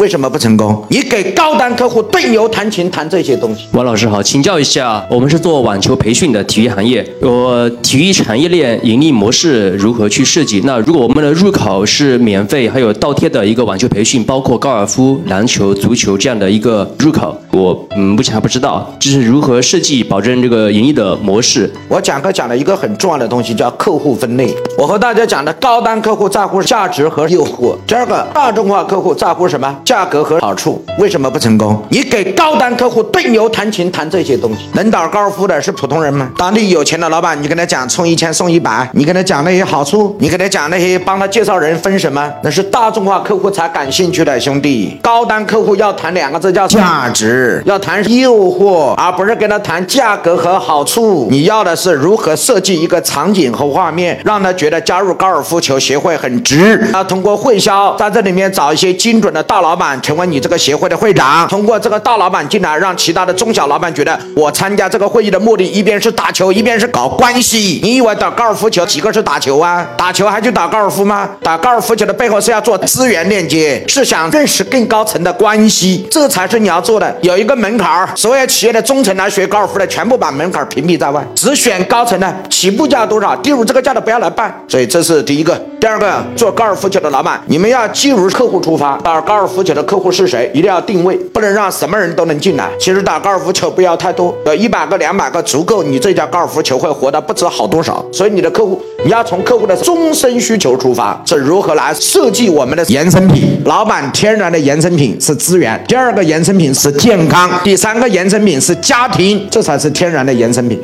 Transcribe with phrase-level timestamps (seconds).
[0.00, 0.82] 为什么不成功？
[0.88, 3.66] 你给高端客户对牛弹琴弹这些东西。
[3.72, 10.62] 王老师好，请教一下，我们是做网球培训的体育行业，我体育产业链盈利模式如何去设计？
[10.64, 21.70] 那如果我们的入口是免费，还有倒贴的一个网球培训，包括高尔夫、篮球、足球这样的一个入口，我嗯目前还不知道，就是如何设计保证这个盈利的模式。
[21.88, 24.54] 我讲课讲了一个很重要的东西，叫客户分类。
[24.78, 29.76] 我和大家讲的高端客户在乎价值和诱惑，第二个大众化客户在乎什么？
[29.84, 30.82] 价格和好处。
[30.98, 31.82] 为什么不成功？
[31.90, 36.30] 你给高端客户对牛弹琴谈这些东西，能打高尔夫的是普通人吗？
[36.36, 44.98] 当地有钱的老板，你跟他讲充一千送一百，你跟他讲那些好处，你跟他讲那些帮他介绍人分什么，那是大众化客户才感兴趣的兄弟。
[45.02, 51.28] 高端客户要谈两个字叫价值，要谈诱惑，而不是跟他谈价格和好处。
[51.30, 56.80] 你要的是如何设计一个场景和画面，让他觉得加入高尔夫球协会很值。
[56.92, 67.80] 要通过会销在这里面找一些精准的大老板成为你这个协会的会长，通过这个大老板进来，让其他的中小老板觉得我参加这个会议的目的，一边是打球，一边是搞关系。
[67.82, 69.86] 你以为打高尔夫球几个是打球啊？
[69.96, 71.28] 打球还去打高尔夫吗？
[71.42, 77.16] 打高尔夫球的背后是要做资源链接，是想认识更高层的关系，这才是你要做的。
[77.30, 84.52] 有一个门槛儿，所有企业的中层来学高尔夫的，全部把门槛屏蔽在外，只选高层的，起步价多少，低于这个价的不要来办。
[84.66, 85.56] 所以这是第一个。
[85.80, 92.68] 第二个，做高尔夫球的老板，你们要基于客户出发，打高尔夫球的客户是谁，一定要定位，不能让什么人都能进来。
[92.78, 98.04] 其实打高尔夫球不要太多，有一百个、两百个足够，你这家高尔夫球会活得不知好多少。
[98.12, 103.62] 所以你的客户，你要从客户的终身需求出发，是如何来设计我们的衍生品？
[103.64, 110.80] 老板天然的衍生品是资源，第二个衍生品是健健康，第三个衍生品是家庭，这才是天然的衍生品。